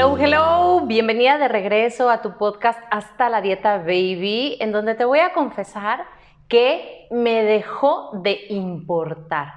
Hello, 0.00 0.16
hello, 0.16 0.86
bienvenida 0.86 1.38
de 1.38 1.48
regreso 1.48 2.08
a 2.08 2.22
tu 2.22 2.38
podcast 2.38 2.78
Hasta 2.88 3.28
la 3.28 3.40
Dieta 3.40 3.78
Baby, 3.78 4.56
en 4.60 4.70
donde 4.70 4.94
te 4.94 5.04
voy 5.04 5.18
a 5.18 5.32
confesar 5.32 6.04
que 6.46 7.08
me 7.10 7.42
dejó 7.42 8.12
de 8.22 8.46
importar. 8.48 9.54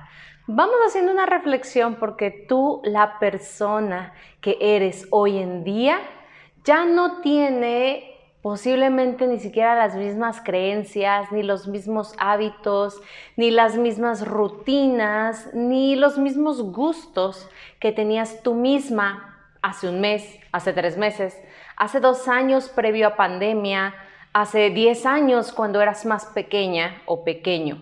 Vamos 0.47 0.77
haciendo 0.83 1.11
una 1.11 1.27
reflexión 1.27 1.93
porque 1.99 2.31
tú, 2.31 2.81
la 2.83 3.19
persona 3.19 4.15
que 4.41 4.57
eres 4.59 5.07
hoy 5.11 5.37
en 5.37 5.63
día, 5.63 5.99
ya 6.63 6.85
no 6.85 7.21
tiene 7.21 8.15
posiblemente 8.41 9.27
ni 9.27 9.37
siquiera 9.37 9.75
las 9.75 9.95
mismas 9.95 10.41
creencias, 10.41 11.31
ni 11.31 11.43
los 11.43 11.67
mismos 11.67 12.15
hábitos, 12.17 12.99
ni 13.37 13.51
las 13.51 13.77
mismas 13.77 14.27
rutinas, 14.27 15.53
ni 15.53 15.95
los 15.95 16.17
mismos 16.17 16.63
gustos 16.63 17.47
que 17.79 17.91
tenías 17.91 18.41
tú 18.41 18.55
misma 18.55 19.30
hace 19.61 19.87
un 19.87 20.01
mes, 20.01 20.39
hace 20.51 20.73
tres 20.73 20.97
meses, 20.97 21.39
hace 21.75 21.99
dos 21.99 22.27
años 22.27 22.69
previo 22.69 23.07
a 23.07 23.15
pandemia, 23.15 23.93
hace 24.33 24.69
diez 24.69 25.05
años 25.05 25.51
cuando 25.51 25.81
eras 25.81 26.05
más 26.05 26.25
pequeña 26.27 27.01
o 27.05 27.23
pequeño. 27.23 27.81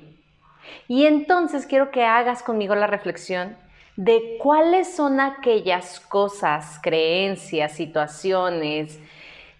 Y 0.88 1.06
entonces 1.06 1.66
quiero 1.66 1.92
que 1.92 2.06
hagas 2.06 2.44
conmigo 2.44 2.76
la 2.76 2.88
reflexión 2.88 3.58
de 3.96 4.38
cuáles 4.42 4.96
son 4.96 5.20
aquellas 5.20 6.00
cosas, 6.00 6.80
creencias, 6.82 7.74
situaciones 7.74 9.00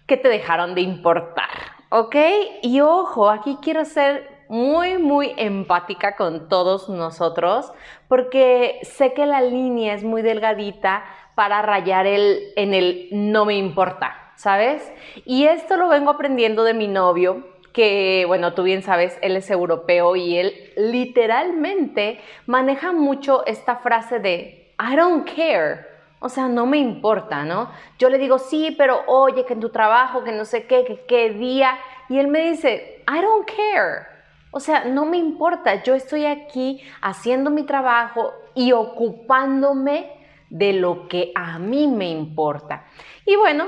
que 0.06 0.16
te 0.16 0.28
dejaron 0.28 0.74
de 0.74 0.80
importar, 0.80 1.50
¿ok? 1.90 2.16
Y 2.62 2.80
ojo, 2.80 3.28
aquí 3.28 3.58
quiero 3.60 3.84
ser 3.84 4.40
muy, 4.48 4.98
muy 4.98 5.32
empática 5.36 6.16
con 6.16 6.48
todos 6.48 6.88
nosotros 6.88 7.72
porque 8.08 8.80
sé 8.82 9.12
que 9.12 9.26
la 9.26 9.42
línea 9.42 9.94
es 9.94 10.02
muy 10.02 10.22
delgadita 10.22 11.04
para 11.40 11.62
rayar 11.62 12.06
el, 12.06 12.52
en 12.54 12.74
el 12.74 13.08
no 13.12 13.46
me 13.46 13.54
importa, 13.56 14.14
¿sabes? 14.36 14.92
Y 15.24 15.46
esto 15.46 15.78
lo 15.78 15.88
vengo 15.88 16.10
aprendiendo 16.10 16.64
de 16.64 16.74
mi 16.74 16.86
novio, 16.86 17.48
que, 17.72 18.24
bueno, 18.26 18.52
tú 18.52 18.62
bien 18.62 18.82
sabes, 18.82 19.18
él 19.22 19.36
es 19.36 19.50
europeo 19.50 20.16
y 20.16 20.36
él 20.36 20.52
literalmente 20.76 22.20
maneja 22.44 22.92
mucho 22.92 23.46
esta 23.46 23.76
frase 23.76 24.18
de 24.18 24.74
I 24.78 24.96
don't 24.96 25.26
care. 25.34 25.86
O 26.18 26.28
sea, 26.28 26.46
no 26.46 26.66
me 26.66 26.76
importa, 26.76 27.42
¿no? 27.46 27.70
Yo 27.98 28.10
le 28.10 28.18
digo, 28.18 28.38
sí, 28.38 28.74
pero 28.76 29.00
oye, 29.06 29.46
que 29.46 29.54
en 29.54 29.60
tu 29.60 29.70
trabajo, 29.70 30.22
que 30.22 30.32
no 30.32 30.44
sé 30.44 30.66
qué, 30.66 30.84
que 30.84 31.06
qué 31.08 31.30
día. 31.30 31.78
Y 32.10 32.18
él 32.18 32.28
me 32.28 32.50
dice, 32.50 33.02
I 33.10 33.22
don't 33.22 33.48
care. 33.48 34.08
O 34.50 34.60
sea, 34.60 34.84
no 34.84 35.06
me 35.06 35.16
importa. 35.16 35.82
Yo 35.84 35.94
estoy 35.94 36.26
aquí 36.26 36.82
haciendo 37.00 37.48
mi 37.48 37.62
trabajo 37.62 38.34
y 38.54 38.72
ocupándome 38.72 40.19
de 40.50 40.72
lo 40.72 41.08
que 41.08 41.32
a 41.34 41.58
mí 41.58 41.86
me 41.88 42.10
importa. 42.10 42.84
Y 43.24 43.36
bueno, 43.36 43.66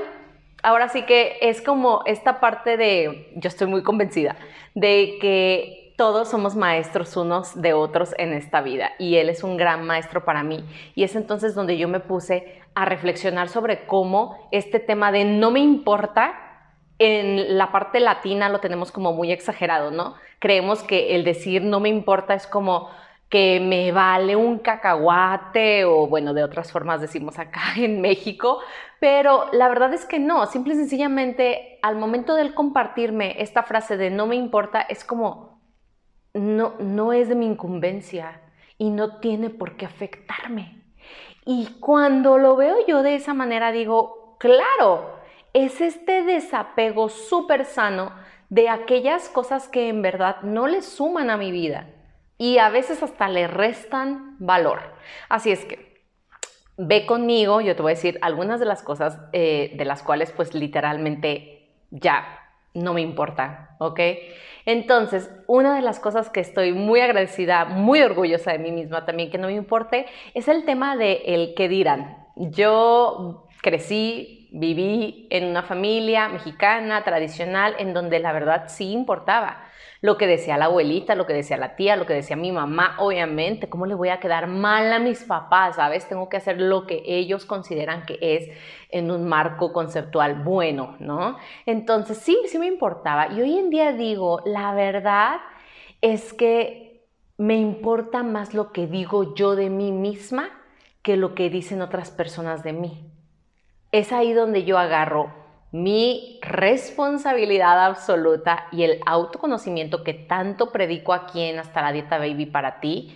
ahora 0.63 0.89
sí 0.89 1.03
que 1.03 1.39
es 1.41 1.63
como 1.63 2.03
esta 2.07 2.41
parte 2.41 2.77
de, 2.77 3.33
yo 3.37 3.49
estoy 3.49 3.69
muy 3.69 3.83
convencida, 3.83 4.37
de 4.75 5.19
que 5.21 5.95
todos 5.97 6.29
somos 6.29 6.57
maestros 6.57 7.17
unos 7.17 7.61
de 7.61 7.75
otros 7.75 8.15
en 8.19 8.33
esta 8.33 8.61
vida 8.61 8.93
y 8.99 9.17
él 9.17 9.29
es 9.29 9.45
un 9.45 9.57
gran 9.57 9.87
maestro 9.87 10.25
para 10.25 10.43
mí. 10.43 10.65
Y 10.95 11.05
es 11.05 11.15
entonces 11.15 11.55
donde 11.55 11.77
yo 11.77 11.89
me 11.89 12.01
puse 12.01 12.61
a 12.75 12.85
reflexionar 12.85 13.49
sobre 13.49 13.87
cómo 13.87 14.49
este 14.51 14.81
tema 14.81 15.13
de 15.13 15.25
no 15.25 15.51
me 15.51 15.61
importa, 15.61 16.35
en 16.99 17.59
la 17.59 17.73
parte 17.73 18.01
latina 18.01 18.49
lo 18.49 18.61
tenemos 18.61 18.93
como 18.93 19.13
muy 19.13 19.33
exagerado, 19.33 19.91
¿no? 19.91 20.15
Creemos 20.39 20.83
que 20.83 21.15
el 21.15 21.25
decir 21.25 21.63
no 21.63 21.81
me 21.81 21.89
importa 21.89 22.35
es 22.35 22.47
como 22.47 22.89
que 23.33 23.61
me 23.61 23.93
vale 23.93 24.37
un 24.37 24.59
cacahuate 24.59 25.87
o 25.87 26.07
bueno, 26.07 26.35
de 26.35 26.45
otras 26.45 26.71
formas 26.71 27.01
decimos 27.01 27.39
acá 27.39 27.63
en 27.79 28.03
México, 28.03 28.61
pero 29.01 29.47
la 29.53 29.71
verdad 29.71 29.95
es 29.95 30.05
que 30.05 30.19
no, 30.19 30.45
simple 30.45 30.75
y 30.75 30.77
sencillamente 30.77 31.79
al 31.81 31.97
momento 31.97 32.35
de 32.35 32.53
compartirme 32.53 33.41
esta 33.41 33.63
frase 33.63 33.97
de 33.97 34.11
no 34.11 34.27
me 34.27 34.37
importa 34.37 34.83
es 34.83 35.03
como 35.03 35.63
no 36.35 36.75
no 36.79 37.15
es 37.15 37.31
de 37.31 37.35
mi 37.35 37.47
incumbencia 37.47 38.43
y 38.77 38.91
no 38.91 39.19
tiene 39.19 39.49
por 39.49 39.79
qué 39.79 39.87
afectarme. 39.87 40.83
Y 41.47 41.79
cuando 41.81 42.37
lo 42.37 42.55
veo 42.55 42.87
yo 42.87 43.03
de 43.03 43.15
esa 43.15 43.33
manera 43.33 43.73
digo, 43.73 44.37
claro, 44.39 45.17
es 45.55 45.81
este 45.81 46.23
desapego 46.23 47.09
súper 47.09 47.65
sano 47.65 48.13
de 48.51 48.69
aquellas 48.69 49.31
cosas 49.31 49.69
que 49.69 49.89
en 49.89 50.03
verdad 50.03 50.43
no 50.43 50.67
le 50.67 50.83
suman 50.83 51.31
a 51.31 51.39
mi 51.39 51.51
vida 51.51 51.87
y 52.43 52.59
a 52.59 52.71
veces 52.71 53.05
hasta 53.05 53.29
le 53.29 53.47
restan 53.47 54.35
valor. 54.41 54.81
Así 55.29 55.53
es 55.53 55.65
que 55.65 56.03
ve 56.77 57.07
conmigo, 57.07 57.61
yo 57.61 57.77
te 57.77 57.83
voy 57.83 57.93
a 57.93 57.95
decir 57.95 58.19
algunas 58.21 58.59
de 58.59 58.67
las 58.67 58.83
cosas 58.83 59.17
eh, 59.33 59.71
de 59.77 59.85
las 59.85 60.03
cuales 60.03 60.33
pues 60.33 60.53
literalmente 60.53 61.71
ya 61.93 62.41
no 62.75 62.95
me 62.95 63.01
importa, 63.01 63.77
¿ok? 63.79 64.01
Entonces, 64.67 65.31
una 65.47 65.77
de 65.77 65.83
las 65.83 66.01
cosas 66.01 66.31
que 66.31 66.41
estoy 66.41 66.73
muy 66.73 66.99
agradecida, 67.01 67.65
muy 67.65 68.03
orgullosa 68.03 68.51
de 68.51 68.59
mí 68.59 68.73
misma 68.73 69.07
también 69.07 69.31
que 69.31 69.39
no 69.39 69.47
me 69.47 69.55
importe, 69.55 70.07
es 70.35 70.49
el 70.49 70.65
tema 70.65 70.97
de 70.97 71.23
el 71.27 71.55
que 71.55 71.69
dirán. 71.69 72.27
Yo 72.35 73.47
crecí, 73.61 74.42
viví 74.53 75.27
en 75.31 75.47
una 75.47 75.63
familia 75.63 76.29
mexicana, 76.29 77.03
tradicional, 77.05 77.75
en 77.79 77.95
donde 77.95 78.21
la 78.21 78.33
verdad 78.33 78.65
sí 78.69 78.93
importaba 78.93 79.65
lo 80.03 80.19
que 80.19 80.27
decía 80.27 80.59
la 80.59 80.65
abuelita, 80.65 81.15
lo 81.15 81.27
que 81.27 81.33
decía 81.33 81.57
la 81.57 81.77
tía, 81.77 81.95
lo 81.95 82.07
que 82.07 82.13
decía 82.13 82.35
mi 82.35 82.51
mamá, 82.51 82.97
obviamente, 82.99 83.69
¿cómo 83.69 83.87
le 83.87 83.95
voy 83.95 84.09
a 84.09 84.19
quedar 84.19 84.49
mal 84.49 84.93
a 84.93 84.99
mis 84.99 85.23
papás? 85.23 85.77
¿Sabes? 85.77 86.09
Tengo 86.09 86.29
que 86.29 86.37
hacer 86.37 86.61
lo 86.61 86.89
que 86.89 87.03
ellos 87.07 87.47
consideran 87.47 88.05
que 88.05 88.19
es 88.21 88.51
en 88.91 89.13
un 89.13 89.29
marco 89.29 89.73
conceptual 89.73 90.43
bueno, 90.43 90.97
¿no? 90.99 91.39
Entonces, 91.67 92.19
sí, 92.19 92.37
sí 92.47 92.59
me 92.59 92.67
importaba. 92.67 93.33
Y 93.33 93.43
hoy 93.43 93.57
en 93.57 93.71
día 93.71 93.93
digo, 93.93 94.43
la 94.45 94.75
verdad 94.75 95.37
es 96.01 96.33
que 96.33 97.07
me 97.39 97.57
importa 97.57 98.25
más 98.25 98.55
lo 98.55 98.73
que 98.73 98.89
digo 98.89 99.37
yo 99.37 99.55
de 99.55 99.71
mí 99.71 99.93
misma 99.93 100.51
que 101.03 101.17
lo 101.17 101.37
que 101.37 101.49
dicen 101.49 101.81
otras 101.81 102.11
personas 102.11 102.65
de 102.65 102.73
mí. 102.73 103.12
Es 103.93 104.11
ahí 104.11 104.33
donde 104.33 104.65
yo 104.65 104.79
agarro 104.79 105.35
mi 105.71 106.39
responsabilidad 106.41 107.85
absoluta 107.85 108.69
y 108.73 108.85
el 108.85 109.01
autoconocimiento 109.05 110.03
que 110.03 110.15
tanto 110.15 110.73
predico 110.73 111.13
aquí 111.13 111.43
en 111.43 111.59
Hasta 111.59 111.83
la 111.83 111.93
Dieta 111.93 112.17
Baby 112.17 112.47
para 112.47 112.81
ti, 112.81 113.15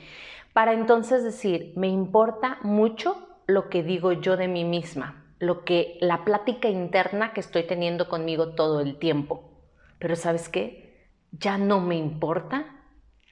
para 0.53 0.75
entonces 0.75 1.25
decir, 1.25 1.72
me 1.76 1.88
importa 1.88 2.59
mucho 2.62 3.26
lo 3.47 3.70
que 3.70 3.82
digo 3.82 4.12
yo 4.12 4.36
de 4.36 4.48
mí 4.48 4.65
misma, 4.65 5.25
lo 5.38 5.65
que 5.65 5.97
la 6.03 6.25
plática 6.25 6.69
interna 6.69 7.32
que 7.32 7.41
estoy 7.41 7.62
teniendo 7.62 8.06
conmigo 8.09 8.54
todo 8.54 8.81
el 8.81 8.98
tiempo. 8.98 9.50
Pero 9.98 10.15
¿sabes 10.15 10.50
qué? 10.50 11.09
Ya 11.32 11.56
no 11.56 11.81
me 11.81 11.97
importa 11.97 12.66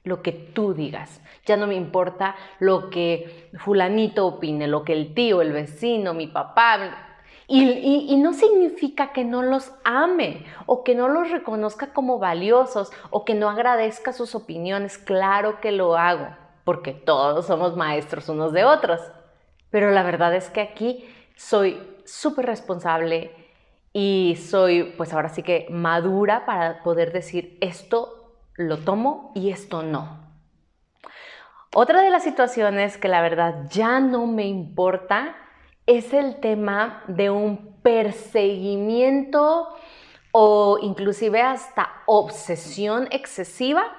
lo 0.03 0.23
que 0.23 0.31
tú 0.31 0.73
digas. 0.73 1.21
Ya 1.45 1.57
no 1.57 1.67
me 1.67 1.75
importa 1.75 2.35
lo 2.59 2.89
que 2.89 3.49
fulanito 3.59 4.25
opine, 4.25 4.67
lo 4.67 4.83
que 4.83 4.93
el 4.93 5.13
tío, 5.13 5.41
el 5.41 5.51
vecino, 5.51 6.15
mi 6.15 6.27
papá, 6.27 7.14
y, 7.47 8.15
no 8.17 8.33
significa 8.33 9.13
que 9.13 9.23
no 9.23 9.43
los 9.43 9.71
ame 9.83 10.45
o 10.65 10.83
que 10.83 10.95
no 10.95 11.07
los 11.07 11.29
reconozca 11.29 11.93
como 11.93 12.17
valiosos 12.17 12.91
o 13.11 13.23
que 13.23 13.35
no 13.35 13.49
agradezca 13.49 14.13
sus 14.13 14.33
opiniones. 14.33 14.97
Claro 14.97 15.61
que 15.61 15.71
lo 15.71 15.95
hago, 15.95 16.29
porque 16.63 16.93
todos 16.93 17.45
somos 17.45 17.75
maestros 17.75 18.29
unos 18.29 18.51
de 18.51 18.65
otros. 18.65 18.99
Pero 19.69 19.91
la 19.91 20.03
verdad 20.03 20.33
es 20.33 20.49
que 20.49 20.61
aquí 20.61 21.07
soy 21.35 21.79
súper 22.05 22.45
responsable 22.45 23.31
y 23.93 24.37
soy, 24.37 24.93
pues 24.97 25.13
ahora 25.13 25.29
sí 25.29 25.43
que 25.43 25.67
madura 25.69 26.45
para 26.45 26.81
poder 26.81 27.11
decir 27.11 27.57
esto 27.61 28.39
lo 28.55 28.77
tomo 28.77 29.31
y 29.35 29.51
esto 29.51 29.83
no. 29.83 30.25
Otra 31.73 32.01
de 32.01 32.09
las 32.09 32.23
situaciones 32.23 32.97
que 32.97 33.09
la 33.09 33.21
verdad 33.21 33.67
ya 33.69 33.99
no 33.99 34.27
me 34.27 34.45
importa 34.45 35.35
es 35.85 36.13
el 36.13 36.39
tema 36.39 37.03
de 37.07 37.29
un 37.29 37.75
perseguimiento 37.81 39.69
o 40.31 40.79
inclusive 40.81 41.41
hasta 41.41 41.89
obsesión 42.05 43.07
excesiva 43.11 43.95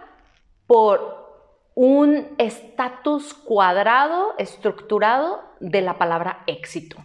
por 0.67 1.27
un 1.75 2.35
estatus 2.39 3.35
cuadrado, 3.35 4.35
estructurado 4.39 5.43
de 5.61 5.83
la 5.83 5.99
palabra 5.99 6.43
éxito. 6.47 6.97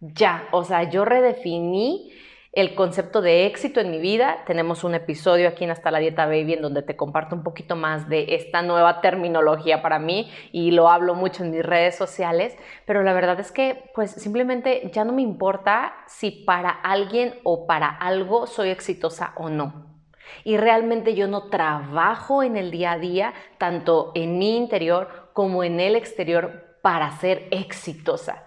Ya, 0.00 0.48
o 0.52 0.64
sea, 0.64 0.84
yo 0.84 1.04
redefiní 1.04 2.12
el 2.52 2.74
concepto 2.74 3.20
de 3.20 3.46
éxito 3.46 3.80
en 3.80 3.90
mi 3.90 3.98
vida. 3.98 4.44
Tenemos 4.46 4.84
un 4.84 4.94
episodio 4.94 5.48
aquí 5.48 5.64
en 5.64 5.70
Hasta 5.70 5.90
la 5.90 5.98
Dieta 5.98 6.26
Baby 6.26 6.54
en 6.54 6.62
donde 6.62 6.82
te 6.82 6.96
comparto 6.96 7.36
un 7.36 7.42
poquito 7.42 7.76
más 7.76 8.08
de 8.08 8.34
esta 8.34 8.62
nueva 8.62 9.00
terminología 9.00 9.82
para 9.82 9.98
mí 9.98 10.30
y 10.52 10.70
lo 10.70 10.88
hablo 10.88 11.14
mucho 11.14 11.44
en 11.44 11.50
mis 11.50 11.64
redes 11.64 11.96
sociales, 11.96 12.56
pero 12.86 13.02
la 13.02 13.12
verdad 13.12 13.38
es 13.40 13.52
que 13.52 13.90
pues 13.94 14.10
simplemente 14.10 14.90
ya 14.92 15.04
no 15.04 15.12
me 15.12 15.22
importa 15.22 15.94
si 16.06 16.30
para 16.30 16.70
alguien 16.70 17.34
o 17.44 17.66
para 17.66 17.88
algo 17.88 18.46
soy 18.46 18.70
exitosa 18.70 19.32
o 19.36 19.50
no. 19.50 19.86
Y 20.44 20.56
realmente 20.56 21.14
yo 21.14 21.26
no 21.26 21.48
trabajo 21.48 22.42
en 22.42 22.56
el 22.56 22.70
día 22.70 22.92
a 22.92 22.98
día, 22.98 23.34
tanto 23.56 24.12
en 24.14 24.38
mi 24.38 24.56
interior 24.56 25.30
como 25.32 25.64
en 25.64 25.80
el 25.80 25.96
exterior, 25.96 26.78
para 26.82 27.10
ser 27.18 27.48
exitosa. 27.50 28.44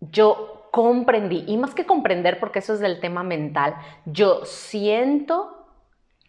Yo 0.00 0.63
comprendí, 0.74 1.44
y 1.46 1.56
más 1.56 1.72
que 1.72 1.86
comprender, 1.86 2.40
porque 2.40 2.58
eso 2.58 2.74
es 2.74 2.80
del 2.80 2.98
tema 2.98 3.22
mental, 3.22 3.76
yo 4.06 4.44
siento, 4.44 5.68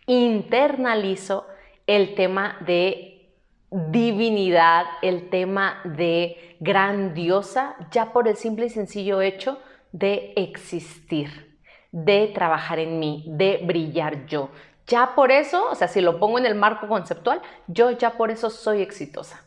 internalizo 0.05 1.47
el 1.87 2.13
tema 2.13 2.55
de 2.59 3.33
divinidad, 3.71 4.85
el 5.01 5.31
tema 5.31 5.81
de 5.83 6.57
grandiosa, 6.59 7.75
ya 7.89 8.13
por 8.13 8.27
el 8.27 8.35
simple 8.35 8.67
y 8.67 8.69
sencillo 8.69 9.19
hecho 9.19 9.59
de 9.91 10.33
existir, 10.35 11.57
de 11.91 12.27
trabajar 12.27 12.77
en 12.77 12.99
mí, 12.99 13.25
de 13.27 13.61
brillar 13.65 14.27
yo. 14.27 14.51
Ya 14.85 15.15
por 15.15 15.31
eso, 15.31 15.71
o 15.71 15.73
sea, 15.73 15.87
si 15.87 16.01
lo 16.01 16.19
pongo 16.19 16.37
en 16.37 16.45
el 16.45 16.53
marco 16.53 16.87
conceptual, 16.87 17.41
yo 17.65 17.89
ya 17.89 18.11
por 18.11 18.29
eso 18.29 18.51
soy 18.51 18.83
exitosa. 18.83 19.43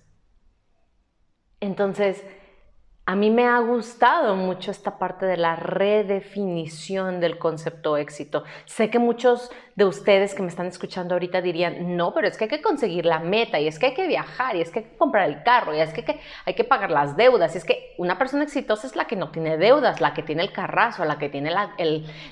Entonces, 1.61 2.25
a 3.09 3.17
mí 3.17 3.31
me 3.31 3.47
ha 3.47 3.59
gustado 3.61 4.37
mucho 4.37 4.71
esta 4.71 4.99
parte 4.99 5.25
de 5.25 5.39
la 5.39 5.57
redefinición 5.57 7.21
del 7.21 7.39
concepto 7.39 7.97
éxito. 7.97 8.45
Sé 8.67 8.91
que 8.91 8.99
muchos 8.99 9.51
de 9.77 9.87
ustedes 9.87 10.35
que 10.35 10.43
me 10.43 10.49
están 10.49 10.67
escuchando 10.67 11.15
ahorita 11.15 11.41
dirían, 11.41 11.97
no, 11.97 12.13
pero 12.13 12.29
es 12.29 12.37
que 12.37 12.45
hay 12.45 12.51
que 12.51 12.61
conseguir 12.61 13.07
la 13.07 13.21
meta, 13.21 13.59
y 13.59 13.67
es 13.67 13.79
que 13.79 13.87
hay 13.87 13.95
que 13.95 14.07
viajar, 14.07 14.57
y 14.57 14.61
es 14.61 14.71
que 14.71 14.81
hay 14.81 14.85
que 14.85 14.97
comprar 14.99 15.27
el 15.27 15.43
carro, 15.43 15.75
y 15.75 15.81
es 15.81 15.95
que 15.95 16.21
hay 16.45 16.53
que 16.53 16.65
pagar 16.65 16.91
las 16.91 17.17
deudas, 17.17 17.55
y 17.55 17.59
es 17.59 17.65
que 17.65 17.95
una 17.97 18.19
persona 18.19 18.45
exitosa 18.45 18.87
es 18.87 18.95
la 18.95 19.07
que 19.07 19.17
no 19.17 19.31
tiene 19.31 19.57
deudas, 19.57 20.03
la 20.03 20.13
que 20.13 20.23
tiene 20.23 20.43
el 20.43 20.53
carrazo, 20.53 21.07
la 21.07 21.17
que 21.17 21.31
tiene 21.31 21.51
la, 21.51 21.75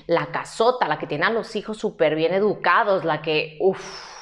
la 0.05 0.27
casota, 0.27 0.87
la 0.87 0.99
que 0.99 1.07
tiene 1.07 1.25
a 1.25 1.31
los 1.31 1.55
hijos 1.55 1.79
súper 1.79 2.13
bien 2.13 2.35
educados, 2.35 3.03
la 3.03 3.23
que, 3.23 3.57
uff 3.61 4.16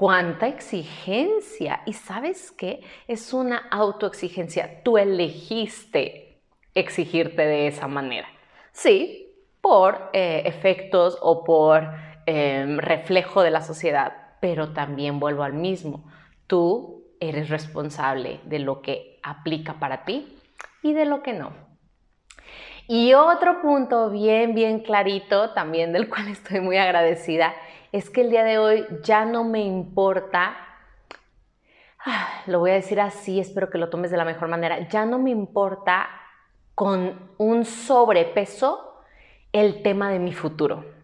cuánta 0.00 0.48
exigencia. 0.48 1.82
Y 1.84 1.92
sabes 1.92 2.52
qué? 2.52 2.80
Es 3.06 3.34
una 3.34 3.58
autoexigencia. 3.70 4.82
Tú 4.82 4.96
elegiste 4.96 6.40
exigirte 6.74 7.42
de 7.42 7.66
esa 7.66 7.86
manera. 7.86 8.26
Sí, 8.72 9.30
por 9.60 10.08
eh, 10.14 10.44
efectos 10.46 11.18
o 11.20 11.44
por 11.44 11.86
em, 12.24 12.78
reflejo 12.78 13.42
de 13.42 13.50
la 13.50 13.60
sociedad, 13.60 14.14
pero 14.40 14.72
también 14.72 15.20
vuelvo 15.20 15.42
al 15.42 15.52
mismo. 15.52 16.10
Tú 16.46 17.04
eres 17.20 17.50
responsable 17.50 18.40
de 18.44 18.60
lo 18.60 18.80
que 18.80 19.20
aplica 19.22 19.74
para 19.74 20.06
ti 20.06 20.38
y 20.82 20.94
de 20.94 21.04
lo 21.04 21.22
que 21.22 21.34
no. 21.34 21.52
Y 22.88 23.12
otro 23.12 23.60
punto 23.60 24.08
bien, 24.08 24.54
bien 24.54 24.80
clarito, 24.80 25.50
también 25.50 25.92
del 25.92 26.08
cual 26.08 26.28
estoy 26.28 26.60
muy 26.60 26.78
agradecida, 26.78 27.54
es 27.92 28.10
que 28.10 28.20
el 28.22 28.30
día 28.30 28.44
de 28.44 28.58
hoy 28.58 28.86
ya 29.02 29.24
no 29.24 29.44
me 29.44 29.60
importa, 29.60 30.56
ah, 32.04 32.42
lo 32.46 32.60
voy 32.60 32.70
a 32.70 32.74
decir 32.74 33.00
así, 33.00 33.40
espero 33.40 33.70
que 33.70 33.78
lo 33.78 33.90
tomes 33.90 34.10
de 34.10 34.16
la 34.16 34.24
mejor 34.24 34.48
manera, 34.48 34.88
ya 34.88 35.04
no 35.04 35.18
me 35.18 35.30
importa 35.30 36.08
con 36.74 37.30
un 37.38 37.64
sobrepeso 37.64 39.02
el 39.52 39.82
tema 39.82 40.10
de 40.10 40.18
mi 40.18 40.32
futuro. 40.32 40.99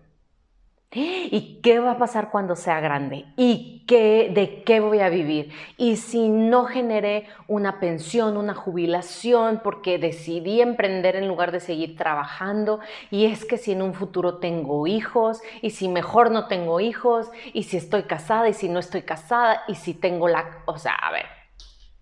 ¿Y 0.97 1.61
qué 1.63 1.79
va 1.79 1.93
a 1.93 1.99
pasar 1.99 2.31
cuando 2.31 2.57
sea 2.57 2.81
grande? 2.81 3.27
¿Y 3.37 3.85
qué, 3.87 4.31
de 4.35 4.63
qué 4.63 4.81
voy 4.81 5.01
a 5.01 5.11
vivir? 5.11 5.53
¿Y 5.77 5.97
si 5.97 6.29
no 6.29 6.65
generé 6.65 7.27
una 7.49 7.81
pensión, 7.81 8.37
una 8.37 8.55
jubilación 8.55 9.61
porque 9.63 9.99
decidí 9.99 10.63
emprender 10.63 11.17
en 11.17 11.29
lugar 11.29 11.53
de 11.53 11.61
seguir 11.61 11.97
trabajando? 11.97 12.81
¿Y 13.11 13.27
es 13.27 13.45
que 13.45 13.59
si 13.59 13.73
en 13.73 13.83
un 13.83 13.93
futuro 13.93 14.39
tengo 14.39 14.87
hijos? 14.87 15.43
¿Y 15.61 15.71
si 15.71 15.89
mejor 15.89 16.31
no 16.31 16.47
tengo 16.47 16.81
hijos? 16.81 17.31
¿Y 17.53 17.65
si 17.65 17.77
estoy 17.77 18.05
casada? 18.05 18.49
¿Y 18.49 18.55
si 18.55 18.69
no 18.69 18.79
estoy 18.79 19.03
casada? 19.03 19.63
¿Y 19.69 19.75
si 19.75 19.93
tengo 19.93 20.29
la... 20.29 20.63
O 20.65 20.79
sea, 20.79 20.95
a 20.95 21.13
ver, 21.13 21.27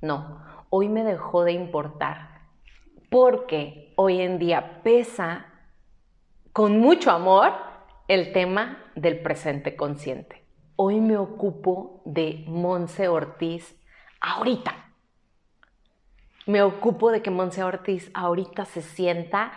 no, 0.01 0.41
hoy 0.71 0.89
me 0.89 1.03
dejó 1.03 1.43
de 1.43 1.53
importar 1.53 2.35
porque 3.11 3.93
hoy 3.97 4.21
en 4.21 4.39
día 4.39 4.83
pesa 4.83 5.47
con 6.53 6.79
mucho 6.79 7.11
amor 7.11 7.74
el 8.09 8.33
tema 8.33 8.79
del 8.95 9.21
presente 9.21 9.77
consciente. 9.77 10.45
Hoy 10.77 11.01
me 11.01 11.17
ocupo 11.17 12.03
de 12.05 12.45
Monse 12.47 13.09
Ortiz 13.09 13.77
ahorita. 14.21 14.93
Me 16.47 16.63
ocupo 16.63 17.11
de 17.11 17.23
que 17.23 17.31
Monse 17.31 17.63
Ortiz 17.63 18.11
ahorita 18.13 18.67
se 18.67 18.83
sienta 18.83 19.53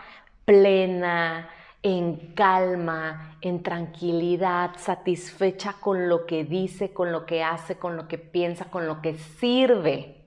plena, 0.45 1.49
en 1.83 2.33
calma, 2.33 3.37
en 3.41 3.63
tranquilidad, 3.63 4.71
satisfecha 4.77 5.73
con 5.79 6.07
lo 6.07 6.25
que 6.25 6.45
dice, 6.45 6.93
con 6.93 7.11
lo 7.11 7.25
que 7.25 7.43
hace, 7.43 7.77
con 7.77 7.97
lo 7.97 8.07
que 8.07 8.17
piensa, 8.17 8.65
con 8.65 8.87
lo 8.87 9.01
que 9.01 9.15
sirve. 9.15 10.26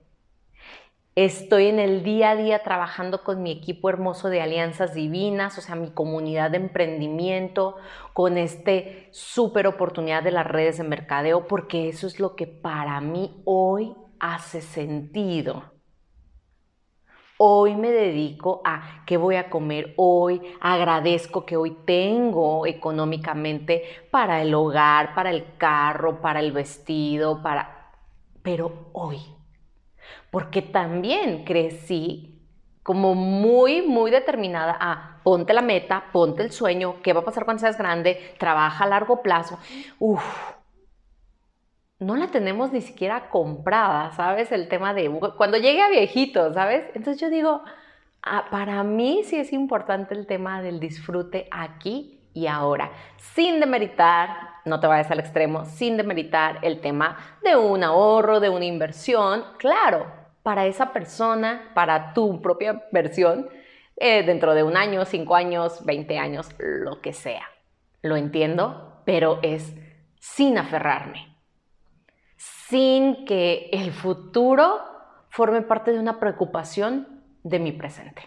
Estoy 1.15 1.67
en 1.67 1.79
el 1.79 2.03
día 2.03 2.29
a 2.29 2.35
día 2.37 2.63
trabajando 2.63 3.21
con 3.21 3.43
mi 3.43 3.51
equipo 3.51 3.89
hermoso 3.89 4.29
de 4.29 4.41
alianzas 4.41 4.93
divinas, 4.93 5.57
o 5.57 5.61
sea, 5.61 5.75
mi 5.75 5.91
comunidad 5.91 6.51
de 6.51 6.57
emprendimiento, 6.57 7.75
con 8.13 8.37
este 8.37 9.09
súper 9.11 9.67
oportunidad 9.67 10.23
de 10.23 10.31
las 10.31 10.47
redes 10.47 10.77
de 10.77 10.85
mercadeo, 10.85 11.47
porque 11.47 11.89
eso 11.89 12.07
es 12.07 12.21
lo 12.21 12.37
que 12.37 12.47
para 12.47 13.01
mí 13.01 13.41
hoy 13.43 13.93
hace 14.21 14.61
sentido. 14.61 15.73
Hoy 17.37 17.75
me 17.75 17.91
dedico 17.91 18.61
a 18.63 19.03
qué 19.05 19.17
voy 19.17 19.35
a 19.35 19.49
comer 19.49 19.93
hoy, 19.97 20.41
agradezco 20.61 21.45
que 21.45 21.57
hoy 21.57 21.75
tengo 21.85 22.65
económicamente 22.65 23.83
para 24.11 24.41
el 24.41 24.53
hogar, 24.53 25.13
para 25.13 25.31
el 25.31 25.57
carro, 25.57 26.21
para 26.21 26.39
el 26.39 26.53
vestido, 26.53 27.43
para... 27.43 27.91
Pero 28.43 28.91
hoy 28.93 29.40
porque 30.29 30.61
también 30.61 31.43
crecí 31.43 32.39
como 32.83 33.13
muy, 33.15 33.81
muy 33.81 34.11
determinada 34.11 34.75
a 34.79 35.19
ponte 35.23 35.53
la 35.53 35.61
meta, 35.61 36.05
ponte 36.11 36.43
el 36.43 36.51
sueño, 36.51 37.01
qué 37.03 37.13
va 37.13 37.21
a 37.21 37.25
pasar 37.25 37.45
cuando 37.45 37.61
seas 37.61 37.77
grande, 37.77 38.33
trabaja 38.39 38.85
a 38.85 38.87
largo 38.87 39.21
plazo. 39.21 39.59
Uf, 39.99 40.23
no 41.99 42.15
la 42.15 42.27
tenemos 42.27 42.71
ni 42.71 42.81
siquiera 42.81 43.29
comprada, 43.29 44.11
¿sabes? 44.13 44.51
El 44.51 44.67
tema 44.67 44.93
de 44.93 45.09
cuando 45.37 45.57
llegue 45.57 45.81
a 45.81 45.89
viejito, 45.89 46.53
¿sabes? 46.53 46.85
Entonces 46.95 47.21
yo 47.21 47.29
digo, 47.29 47.61
ah, 48.23 48.47
para 48.49 48.83
mí 48.83 49.23
sí 49.23 49.37
es 49.37 49.53
importante 49.53 50.15
el 50.15 50.25
tema 50.25 50.61
del 50.61 50.79
disfrute 50.79 51.47
aquí 51.51 52.20
y 52.33 52.47
ahora, 52.47 52.91
sin 53.17 53.59
demeritar, 53.59 54.29
no 54.65 54.79
te 54.79 54.87
vayas 54.87 55.11
al 55.11 55.19
extremo, 55.19 55.65
sin 55.65 55.97
demeritar 55.97 56.59
el 56.61 56.81
tema 56.81 57.17
de 57.43 57.55
un 57.55 57.83
ahorro, 57.83 58.39
de 58.39 58.49
una 58.49 58.65
inversión, 58.65 59.43
claro, 59.57 60.07
para 60.43 60.65
esa 60.65 60.91
persona, 60.93 61.71
para 61.73 62.13
tu 62.13 62.41
propia 62.41 62.83
versión, 62.91 63.49
eh, 63.97 64.23
dentro 64.23 64.53
de 64.53 64.63
un 64.63 64.77
año, 64.77 65.05
cinco 65.05 65.35
años, 65.35 65.85
veinte 65.85 66.17
años, 66.17 66.49
lo 66.57 67.01
que 67.01 67.13
sea. 67.13 67.45
Lo 68.01 68.15
entiendo, 68.15 69.03
pero 69.05 69.39
es 69.43 69.75
sin 70.19 70.57
aferrarme, 70.57 71.37
sin 72.37 73.25
que 73.25 73.69
el 73.71 73.91
futuro 73.91 74.79
forme 75.29 75.61
parte 75.61 75.91
de 75.91 75.99
una 75.99 76.19
preocupación 76.19 77.23
de 77.43 77.59
mi 77.59 77.71
presente. 77.71 78.23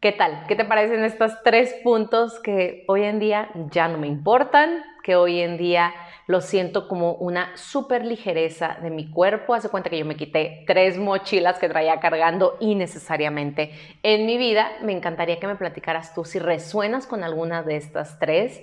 ¿Qué 0.00 0.12
tal? 0.12 0.46
¿Qué 0.48 0.56
te 0.56 0.64
parecen 0.64 1.04
estos 1.04 1.42
tres 1.44 1.74
puntos 1.84 2.40
que 2.40 2.84
hoy 2.88 3.02
en 3.02 3.18
día 3.18 3.50
ya 3.70 3.86
no 3.86 3.98
me 3.98 4.06
importan, 4.06 4.82
que 5.02 5.14
hoy 5.14 5.40
en 5.40 5.58
día 5.58 5.92
lo 6.26 6.40
siento 6.40 6.88
como 6.88 7.16
una 7.16 7.54
súper 7.58 8.06
ligereza 8.06 8.78
de 8.80 8.88
mi 8.88 9.10
cuerpo. 9.10 9.52
Hace 9.52 9.68
cuenta 9.68 9.90
que 9.90 9.98
yo 9.98 10.06
me 10.06 10.16
quité 10.16 10.64
tres 10.66 10.96
mochilas 10.96 11.58
que 11.58 11.68
traía 11.68 12.00
cargando 12.00 12.56
innecesariamente 12.60 13.72
en 14.02 14.24
mi 14.24 14.38
vida. 14.38 14.70
Me 14.80 14.92
encantaría 14.92 15.38
que 15.38 15.46
me 15.46 15.56
platicaras 15.56 16.14
tú 16.14 16.24
si 16.24 16.38
resuenas 16.38 17.06
con 17.06 17.22
alguna 17.22 17.62
de 17.62 17.76
estas 17.76 18.18
tres 18.18 18.62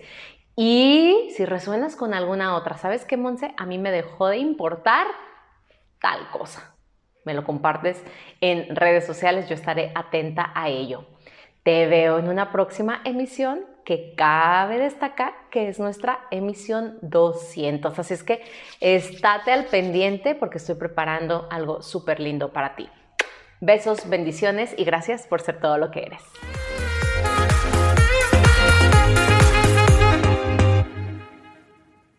y 0.55 1.29
si 1.35 1.45
resuenas 1.45 1.95
con 1.95 2.15
alguna 2.15 2.55
otra. 2.55 2.79
¿Sabes 2.79 3.05
qué, 3.05 3.15
Monse? 3.15 3.53
A 3.57 3.67
mí 3.67 3.77
me 3.77 3.91
dejó 3.91 4.29
de 4.29 4.37
importar 4.37 5.05
tal 6.01 6.31
cosa. 6.31 6.73
Me 7.25 7.35
lo 7.35 7.43
compartes 7.43 8.03
en 8.41 8.75
redes 8.75 9.05
sociales, 9.05 9.47
yo 9.47 9.53
estaré 9.53 9.91
atenta 9.93 10.51
a 10.55 10.69
ello. 10.69 11.05
Te 11.67 11.85
veo 11.85 12.17
en 12.17 12.29
una 12.29 12.53
próxima 12.53 13.01
emisión 13.03 13.65
que 13.83 14.13
cabe 14.15 14.77
destacar 14.77 15.33
que 15.51 15.67
es 15.67 15.79
nuestra 15.79 16.19
emisión 16.31 16.97
200. 17.01 17.99
Así 17.99 18.13
es 18.13 18.23
que 18.23 18.41
estate 18.79 19.51
al 19.51 19.65
pendiente 19.65 20.33
porque 20.33 20.59
estoy 20.59 20.75
preparando 20.75 21.45
algo 21.51 21.81
súper 21.81 22.21
lindo 22.21 22.53
para 22.53 22.77
ti. 22.77 22.87
Besos, 23.59 24.07
bendiciones 24.07 24.75
y 24.77 24.85
gracias 24.85 25.27
por 25.27 25.41
ser 25.41 25.59
todo 25.59 25.77
lo 25.77 25.91
que 25.91 26.03
eres. 26.03 26.21